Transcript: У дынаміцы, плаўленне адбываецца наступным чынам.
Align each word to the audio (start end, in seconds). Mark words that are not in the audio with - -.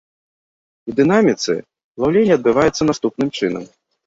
У 0.91 0.93
дынаміцы, 0.99 1.51
плаўленне 1.99 2.33
адбываецца 2.39 2.89
наступным 2.89 3.29
чынам. 3.37 3.63